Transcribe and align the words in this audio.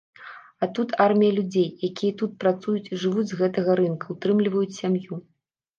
А 0.61 0.69
тут 0.77 0.95
армія 1.05 1.35
людзей, 1.39 1.67
якія 1.89 2.17
тут 2.23 2.35
працуюць 2.45 2.85
і 2.93 3.01
жывуць 3.05 3.29
з 3.35 3.39
гэтага 3.45 3.71
рынка, 3.83 4.05
утрымліваюць 4.17 4.77
сям'ю. 4.81 5.25